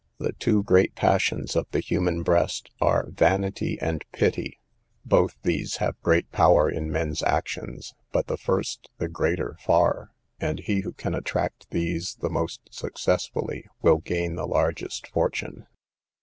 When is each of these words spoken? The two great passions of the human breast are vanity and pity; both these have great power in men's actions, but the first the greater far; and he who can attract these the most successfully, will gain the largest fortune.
The 0.17 0.33
two 0.33 0.63
great 0.63 0.95
passions 0.95 1.55
of 1.55 1.67
the 1.69 1.79
human 1.79 2.23
breast 2.23 2.71
are 2.81 3.11
vanity 3.11 3.77
and 3.79 4.03
pity; 4.11 4.59
both 5.05 5.35
these 5.43 5.75
have 5.77 6.01
great 6.01 6.31
power 6.31 6.67
in 6.67 6.91
men's 6.91 7.21
actions, 7.21 7.93
but 8.11 8.25
the 8.25 8.35
first 8.35 8.89
the 8.97 9.07
greater 9.07 9.57
far; 9.59 10.09
and 10.39 10.57
he 10.57 10.79
who 10.79 10.93
can 10.93 11.13
attract 11.13 11.67
these 11.69 12.15
the 12.15 12.31
most 12.31 12.61
successfully, 12.71 13.67
will 13.83 13.99
gain 13.99 14.33
the 14.37 14.47
largest 14.47 15.05
fortune. 15.05 15.67